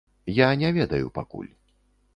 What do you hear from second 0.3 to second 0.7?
Я